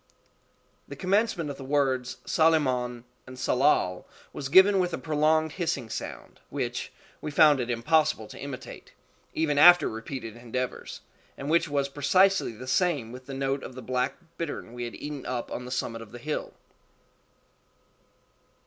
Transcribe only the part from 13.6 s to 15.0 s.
of the black bittern we had